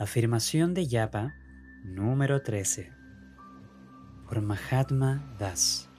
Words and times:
Afirmación 0.00 0.72
de 0.72 0.86
Yapa 0.86 1.34
número 1.84 2.40
13 2.40 2.90
por 4.26 4.40
Mahatma 4.40 5.22
Das. 5.38 5.90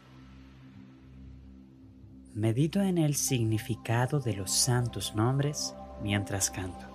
Medito 2.33 2.81
en 2.81 2.97
el 2.97 3.13
significado 3.13 4.19
de 4.19 4.33
los 4.33 4.49
santos 4.49 5.13
nombres 5.13 5.75
mientras 6.01 6.49
canto. 6.49 6.87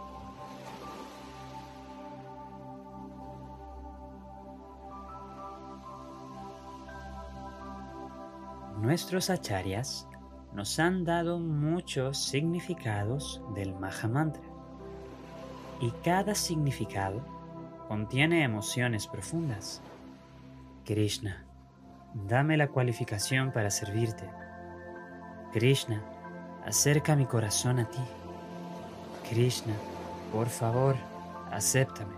Nuestros 8.80 9.30
acharyas 9.30 10.08
nos 10.52 10.80
han 10.80 11.04
dado 11.04 11.38
muchos 11.38 12.18
significados 12.18 13.40
del 13.54 13.76
Mahamantra 13.76 14.55
y 15.80 15.90
cada 16.02 16.34
significado 16.34 17.20
contiene 17.88 18.42
emociones 18.42 19.06
profundas. 19.06 19.82
Krishna, 20.84 21.44
dame 22.14 22.56
la 22.56 22.68
cualificación 22.68 23.52
para 23.52 23.70
servirte. 23.70 24.28
Krishna, 25.52 26.02
acerca 26.64 27.16
mi 27.16 27.26
corazón 27.26 27.78
a 27.78 27.88
ti. 27.88 28.02
Krishna, 29.28 29.74
por 30.32 30.48
favor, 30.48 30.96
acéptame. 31.50 32.14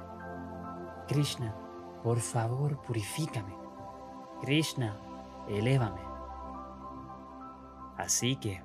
Krishna, 1.06 1.54
por 2.02 2.20
favor, 2.20 2.80
purifícame. 2.82 3.54
Krishna, 4.42 4.96
elévame. 5.48 6.00
Así 7.96 8.36
que, 8.36 8.62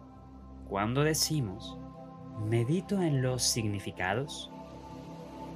cuando 0.69 1.03
decimos, 1.03 1.77
medito 2.39 3.01
en 3.01 3.21
los 3.21 3.43
significados, 3.43 4.52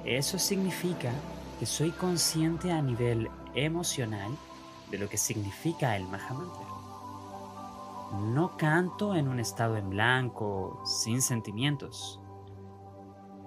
eso 0.04 0.38
significa 0.38 1.12
que 1.58 1.66
soy 1.66 1.90
consciente 1.90 2.72
a 2.72 2.80
nivel 2.80 3.30
emocional 3.54 4.30
de 4.90 4.98
lo 4.98 5.08
que 5.08 5.16
significa 5.16 5.96
el 5.96 6.06
Mahamantra. 6.06 6.66
No 8.32 8.56
canto 8.56 9.14
en 9.14 9.28
un 9.28 9.38
estado 9.38 9.76
en 9.76 9.90
blanco, 9.90 10.80
sin 10.84 11.20
sentimientos. 11.20 12.20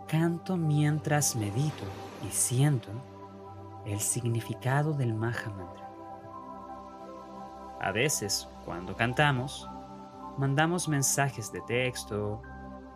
Canto 0.07 0.57
mientras 0.57 1.35
medito 1.35 1.85
y 2.27 2.31
siento 2.31 2.89
el 3.85 3.99
significado 3.99 4.93
del 4.93 5.13
Mahamantra. 5.13 5.89
A 7.79 7.91
veces, 7.91 8.47
cuando 8.63 8.95
cantamos, 8.95 9.67
mandamos 10.37 10.87
mensajes 10.87 11.51
de 11.51 11.61
texto, 11.61 12.41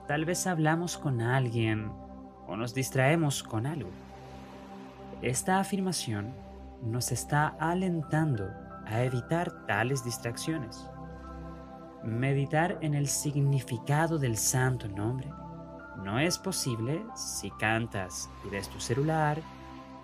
tal 0.08 0.26
vez 0.26 0.46
hablamos 0.46 0.98
con 0.98 1.22
alguien 1.22 1.92
o 2.48 2.56
nos 2.56 2.74
distraemos 2.74 3.44
con 3.44 3.66
algo. 3.66 3.90
Esta 5.22 5.60
afirmación 5.60 6.34
nos 6.82 7.12
está 7.12 7.56
alentando 7.60 8.50
a 8.86 9.02
evitar 9.04 9.66
tales 9.66 10.04
distracciones. 10.04 10.88
Meditar 12.04 12.78
en 12.82 12.94
el 12.94 13.08
significado 13.08 14.20
del 14.20 14.38
santo 14.38 14.88
nombre 14.88 15.32
no 16.04 16.20
es 16.20 16.38
posible 16.38 17.04
si 17.16 17.50
cantas 17.52 18.30
y 18.46 18.50
ves 18.50 18.70
tu 18.70 18.80
celular, 18.80 19.42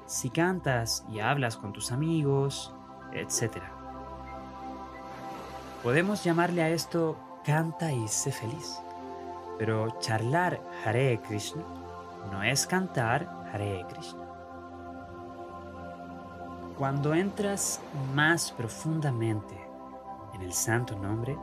si 0.07 0.29
cantas 0.29 1.05
y 1.11 1.19
hablas 1.19 1.57
con 1.57 1.73
tus 1.73 1.91
amigos, 1.91 2.73
etc. 3.13 3.61
Podemos 5.83 6.23
llamarle 6.23 6.63
a 6.63 6.69
esto 6.69 7.17
canta 7.45 7.91
y 7.91 8.07
sé 8.07 8.31
feliz, 8.31 8.79
pero 9.59 9.99
charlar 9.99 10.59
Hare 10.83 11.19
Krishna 11.27 11.80
no 12.29 12.43
es 12.43 12.67
cantar 12.67 13.27
Hare 13.51 13.85
Krishna. 13.89 14.27
Cuando 16.77 17.13
entras 17.13 17.79
más 18.13 18.51
profundamente 18.51 19.55
en 20.33 20.41
el 20.41 20.53
santo 20.53 20.97
nombre, 20.97 21.37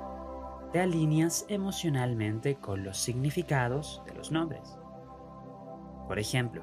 te 0.73 0.81
alineas 0.81 1.47
emocionalmente 1.49 2.57
con 2.57 2.85
los 2.85 2.99
significados 2.99 4.03
de 4.07 4.15
los 4.15 4.31
nombres. 4.31 4.79
Por 6.07 6.19
ejemplo, 6.19 6.63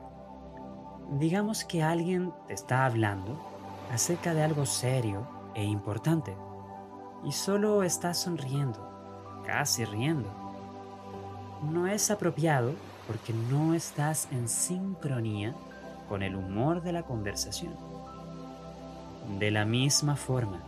digamos 1.19 1.63
que 1.63 1.83
alguien 1.83 2.33
te 2.47 2.53
está 2.53 2.85
hablando 2.85 3.39
acerca 3.91 4.33
de 4.33 4.43
algo 4.43 4.65
serio 4.65 5.27
e 5.53 5.63
importante 5.63 6.35
y 7.23 7.31
solo 7.31 7.83
estás 7.83 8.19
sonriendo, 8.19 9.41
casi 9.45 9.85
riendo. 9.85 10.29
No 11.63 11.87
es 11.87 12.11
apropiado 12.11 12.73
porque 13.07 13.33
no 13.33 13.73
estás 13.73 14.27
en 14.31 14.47
sincronía 14.47 15.53
con 16.09 16.23
el 16.23 16.35
humor 16.35 16.81
de 16.81 16.91
la 16.91 17.03
conversación. 17.03 17.73
De 19.39 19.51
la 19.51 19.65
misma 19.65 20.15
forma, 20.15 20.61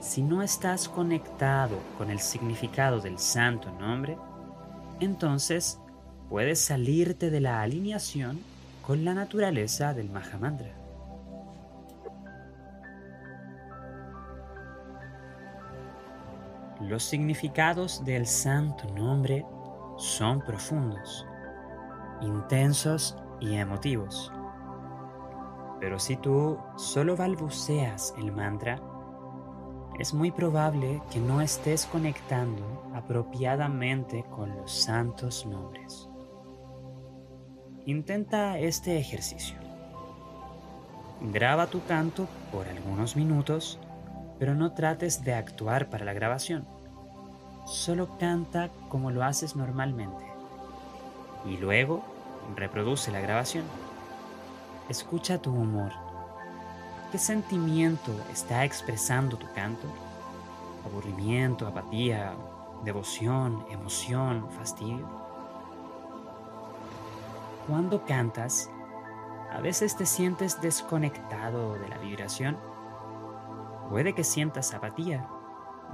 si 0.00 0.22
no 0.22 0.42
estás 0.42 0.88
conectado 0.88 1.78
con 1.96 2.10
el 2.10 2.20
significado 2.20 3.00
del 3.00 3.18
santo 3.18 3.70
nombre, 3.78 4.16
entonces 5.00 5.78
puedes 6.28 6.60
salirte 6.60 7.30
de 7.30 7.40
la 7.40 7.62
alineación 7.62 8.40
con 8.86 9.04
la 9.04 9.14
naturaleza 9.14 9.94
del 9.94 10.10
Mahamantra. 10.10 10.72
Los 16.80 17.04
significados 17.04 18.04
del 18.04 18.26
santo 18.26 18.92
nombre 18.94 19.46
son 19.98 20.40
profundos 20.40 21.26
intensos 22.22 23.16
y 23.40 23.56
emotivos. 23.56 24.32
Pero 25.80 25.98
si 25.98 26.16
tú 26.16 26.58
solo 26.76 27.16
balbuceas 27.16 28.14
el 28.16 28.32
mantra, 28.32 28.80
es 29.98 30.14
muy 30.14 30.30
probable 30.30 31.02
que 31.10 31.20
no 31.20 31.40
estés 31.40 31.86
conectando 31.86 32.90
apropiadamente 32.94 34.24
con 34.30 34.56
los 34.56 34.72
santos 34.72 35.44
nombres. 35.44 36.08
Intenta 37.84 38.58
este 38.58 38.98
ejercicio. 38.98 39.56
Graba 41.20 41.66
tu 41.66 41.84
canto 41.84 42.26
por 42.50 42.68
algunos 42.68 43.16
minutos, 43.16 43.78
pero 44.38 44.54
no 44.54 44.72
trates 44.72 45.24
de 45.24 45.34
actuar 45.34 45.90
para 45.90 46.04
la 46.04 46.12
grabación. 46.12 46.66
Solo 47.66 48.18
canta 48.18 48.70
como 48.88 49.10
lo 49.10 49.22
haces 49.24 49.56
normalmente. 49.56 50.31
Y 51.44 51.56
luego 51.56 52.02
Reproduce 52.56 53.10
la 53.10 53.20
grabación. 53.20 53.64
Escucha 54.88 55.40
tu 55.40 55.52
humor. 55.52 55.90
¿Qué 57.10 57.18
sentimiento 57.18 58.12
está 58.30 58.64
expresando 58.64 59.36
tu 59.36 59.50
canto? 59.52 59.86
¿Aburrimiento, 60.84 61.66
apatía, 61.66 62.34
devoción, 62.84 63.64
emoción, 63.70 64.50
fastidio? 64.50 65.08
Cuando 67.68 68.04
cantas, 68.04 68.68
a 69.50 69.60
veces 69.60 69.96
te 69.96 70.04
sientes 70.04 70.60
desconectado 70.60 71.74
de 71.74 71.88
la 71.88 71.98
vibración. 71.98 72.58
Puede 73.88 74.14
que 74.14 74.24
sientas 74.24 74.74
apatía, 74.74 75.26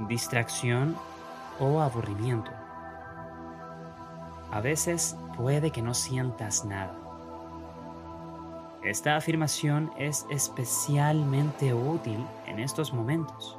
distracción 0.08 0.96
o 1.60 1.80
aburrimiento. 1.80 2.50
A 4.50 4.60
veces 4.60 5.16
puede 5.36 5.70
que 5.70 5.82
no 5.82 5.92
sientas 5.92 6.64
nada. 6.64 6.96
Esta 8.82 9.16
afirmación 9.16 9.92
es 9.98 10.24
especialmente 10.30 11.74
útil 11.74 12.24
en 12.46 12.58
estos 12.58 12.94
momentos. 12.94 13.58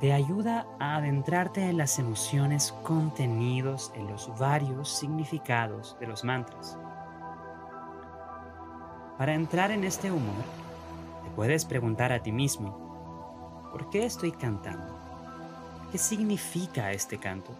Te 0.00 0.12
ayuda 0.12 0.66
a 0.80 0.96
adentrarte 0.96 1.68
en 1.68 1.76
las 1.76 1.98
emociones 2.00 2.72
contenidos 2.82 3.92
en 3.94 4.08
los 4.08 4.36
varios 4.38 4.88
significados 4.88 5.96
de 6.00 6.08
los 6.08 6.24
mantras. 6.24 6.76
Para 9.16 9.34
entrar 9.34 9.70
en 9.70 9.84
este 9.84 10.10
humor, 10.10 10.44
te 11.22 11.30
puedes 11.36 11.64
preguntar 11.64 12.10
a 12.10 12.20
ti 12.20 12.32
mismo, 12.32 13.68
¿por 13.70 13.88
qué 13.90 14.04
estoy 14.04 14.32
cantando? 14.32 14.98
¿Qué 15.92 15.98
significa 15.98 16.90
este 16.90 17.18
canto? 17.18 17.52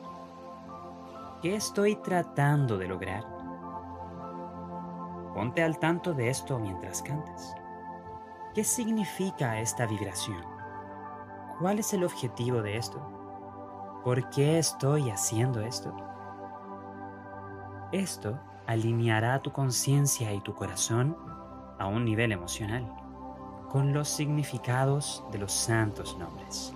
¿Qué 1.44 1.56
estoy 1.56 1.96
tratando 1.96 2.78
de 2.78 2.88
lograr? 2.88 3.22
Ponte 5.34 5.62
al 5.62 5.78
tanto 5.78 6.14
de 6.14 6.30
esto 6.30 6.58
mientras 6.58 7.02
cantes. 7.02 7.54
¿Qué 8.54 8.64
significa 8.64 9.60
esta 9.60 9.84
vibración? 9.84 10.42
¿Cuál 11.58 11.80
es 11.80 11.92
el 11.92 12.02
objetivo 12.02 12.62
de 12.62 12.78
esto? 12.78 12.98
¿Por 14.02 14.30
qué 14.30 14.58
estoy 14.58 15.10
haciendo 15.10 15.60
esto? 15.60 15.94
Esto 17.92 18.40
alineará 18.66 19.42
tu 19.42 19.52
conciencia 19.52 20.32
y 20.32 20.40
tu 20.40 20.54
corazón 20.54 21.14
a 21.78 21.86
un 21.86 22.06
nivel 22.06 22.32
emocional 22.32 22.90
con 23.68 23.92
los 23.92 24.08
significados 24.08 25.22
de 25.30 25.40
los 25.40 25.52
santos 25.52 26.16
nombres. 26.16 26.72